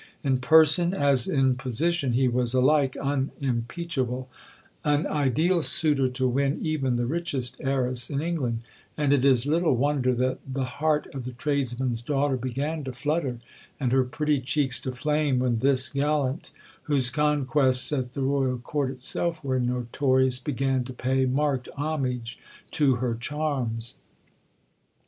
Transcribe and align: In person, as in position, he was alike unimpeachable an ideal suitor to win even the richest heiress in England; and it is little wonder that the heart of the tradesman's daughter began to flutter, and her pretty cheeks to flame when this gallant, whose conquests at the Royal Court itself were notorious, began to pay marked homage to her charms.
In 0.23 0.39
person, 0.39 0.95
as 0.95 1.27
in 1.27 1.53
position, 1.53 2.13
he 2.13 2.27
was 2.27 2.55
alike 2.55 2.97
unimpeachable 2.97 4.29
an 4.83 5.05
ideal 5.05 5.61
suitor 5.61 6.07
to 6.09 6.27
win 6.27 6.57
even 6.59 6.95
the 6.95 7.05
richest 7.05 7.55
heiress 7.63 8.09
in 8.09 8.19
England; 8.19 8.61
and 8.97 9.13
it 9.13 9.23
is 9.23 9.45
little 9.45 9.75
wonder 9.75 10.11
that 10.15 10.39
the 10.51 10.63
heart 10.63 11.05
of 11.13 11.23
the 11.25 11.33
tradesman's 11.33 12.01
daughter 12.01 12.35
began 12.35 12.83
to 12.85 12.91
flutter, 12.91 13.37
and 13.79 13.91
her 13.91 14.03
pretty 14.03 14.39
cheeks 14.39 14.79
to 14.79 14.91
flame 14.91 15.37
when 15.37 15.59
this 15.59 15.87
gallant, 15.87 16.49
whose 16.81 17.11
conquests 17.11 17.91
at 17.91 18.13
the 18.13 18.23
Royal 18.23 18.57
Court 18.57 18.89
itself 18.89 19.43
were 19.43 19.59
notorious, 19.59 20.39
began 20.39 20.83
to 20.85 20.93
pay 20.93 21.27
marked 21.27 21.69
homage 21.77 22.39
to 22.71 22.95
her 22.95 23.13
charms. 23.13 23.97